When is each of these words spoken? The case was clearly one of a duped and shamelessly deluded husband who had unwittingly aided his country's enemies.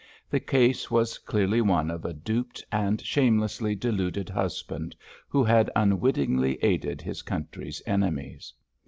The 0.31 0.39
case 0.39 0.89
was 0.89 1.19
clearly 1.19 1.61
one 1.61 1.91
of 1.91 2.05
a 2.05 2.11
duped 2.13 2.63
and 2.71 2.99
shamelessly 2.99 3.75
deluded 3.75 4.29
husband 4.29 4.95
who 5.29 5.43
had 5.43 5.69
unwittingly 5.75 6.57
aided 6.63 7.03
his 7.03 7.21
country's 7.21 7.83
enemies. 7.85 8.51